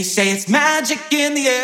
[0.00, 1.59] They say it's magic in the air.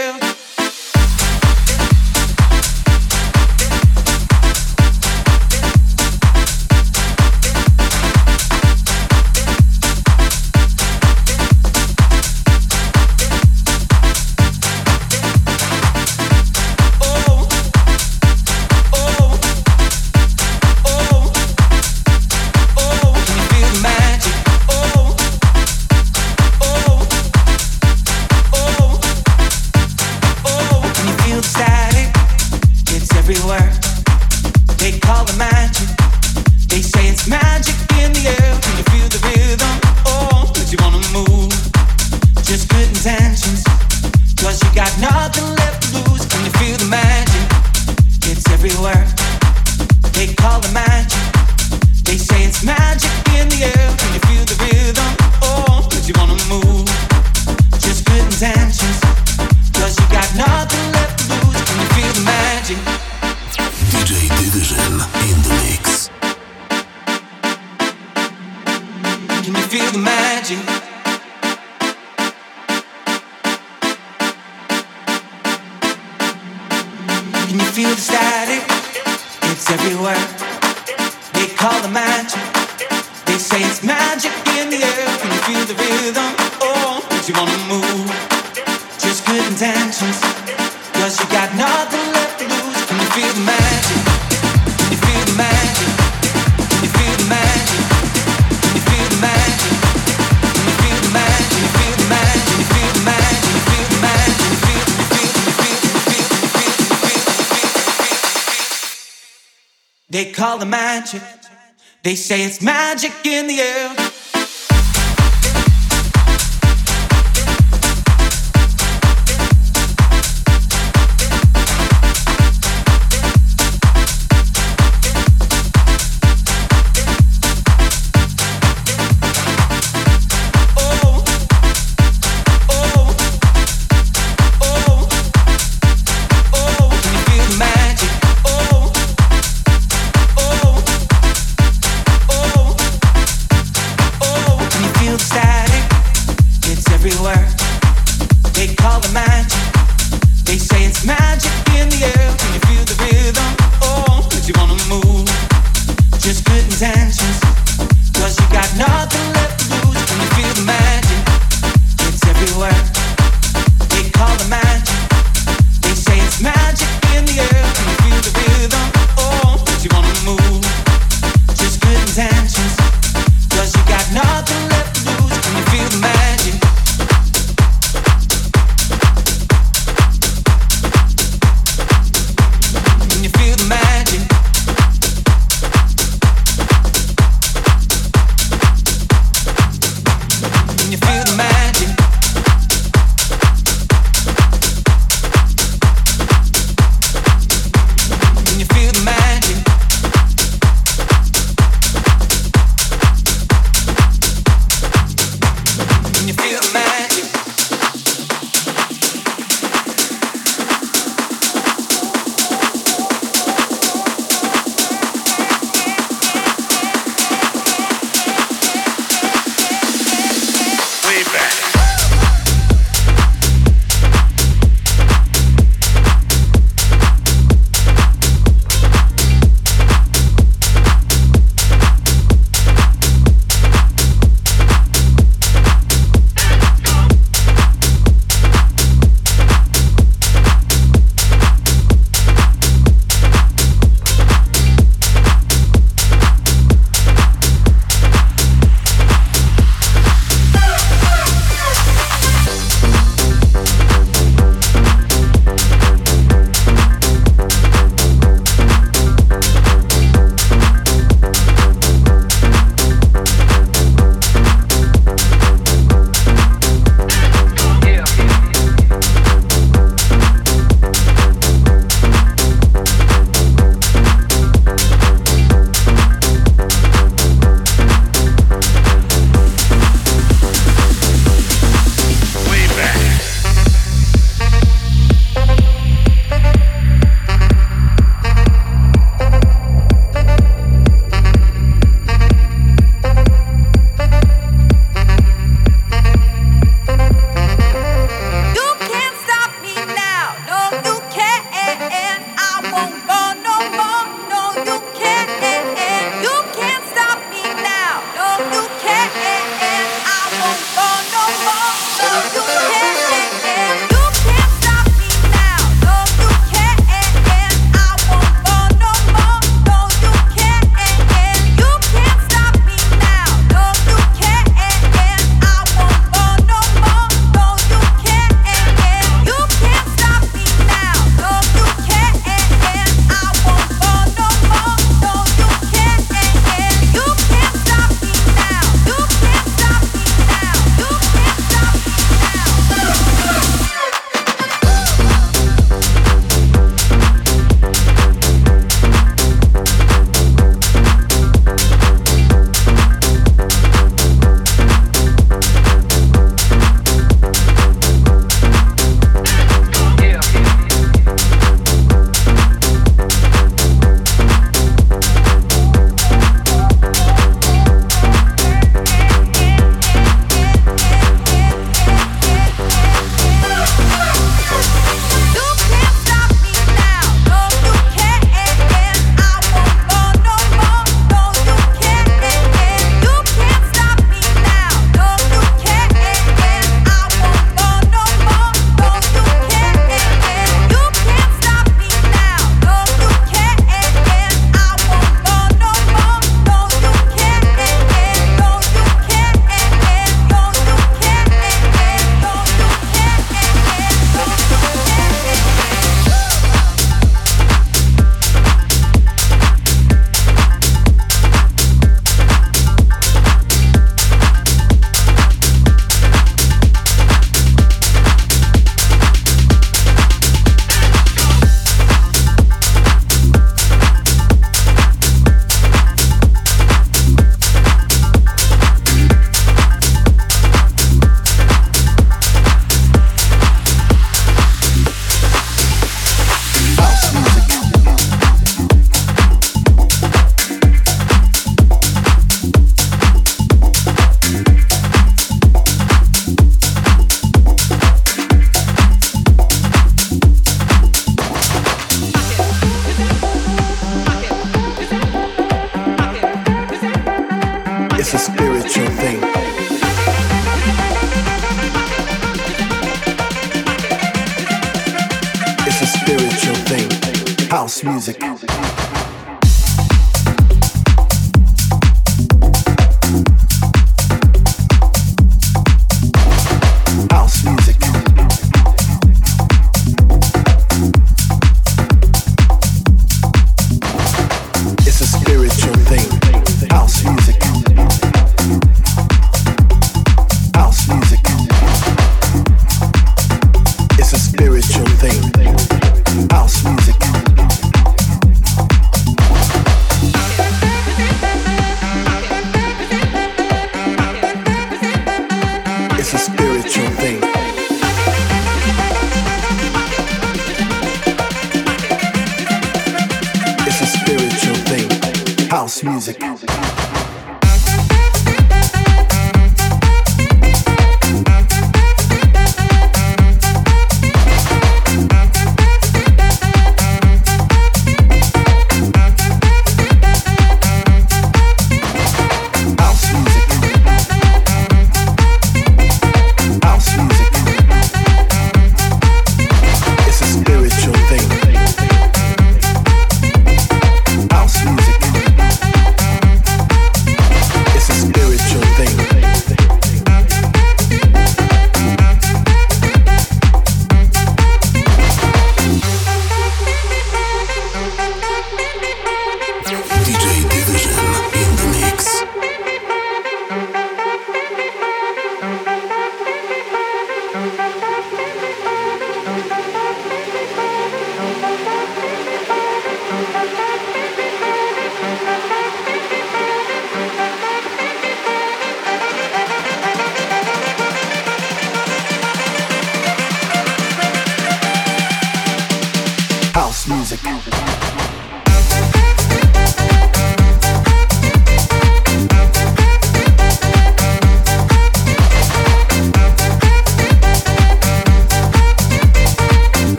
[112.37, 113.75] say it's magic in the air.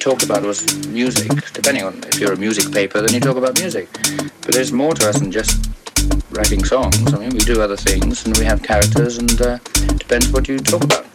[0.00, 1.30] talked about was music.
[1.52, 3.88] Depending on if you're a music paper, then you talk about music.
[4.40, 5.68] But there's more to us than just
[6.30, 6.96] writing songs.
[7.12, 9.58] I mean, we do other things and we have characters, and uh,
[9.96, 11.09] depends what you talk about.